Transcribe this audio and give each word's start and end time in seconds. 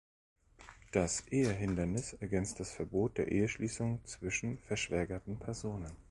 Das 0.93 1.27
Ehehindernis 1.27 2.13
ergänzt 2.13 2.59
das 2.59 2.71
Verbot 2.71 3.19
der 3.19 3.31
Eheschließung 3.31 4.03
zwischen 4.03 4.57
verschwägerten 4.57 5.37
Personen. 5.37 5.91